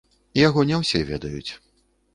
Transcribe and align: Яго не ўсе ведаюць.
Яго 0.47 0.63
не 0.71 0.81
ўсе 0.81 1.05
ведаюць. 1.13 1.51